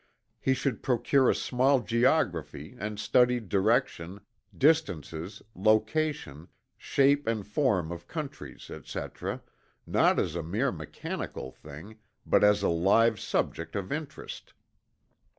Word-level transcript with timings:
He 0.39 0.55
should 0.55 0.81
procure 0.81 1.29
a 1.29 1.35
small 1.35 1.79
geography 1.79 2.75
and 2.79 2.99
study 2.99 3.39
direction, 3.39 4.19
distances, 4.57 5.43
location, 5.53 6.47
shape 6.75 7.27
and 7.27 7.45
form 7.45 7.91
of 7.91 8.07
countries, 8.07 8.71
etc., 8.71 9.43
not 9.85 10.17
as 10.17 10.33
a 10.33 10.41
mere 10.41 10.71
mechanical 10.71 11.51
thing 11.51 11.99
but 12.25 12.43
as 12.43 12.63
a 12.63 12.67
live 12.67 13.19
subject 13.19 13.75
of 13.75 13.91
interest. 13.91 14.55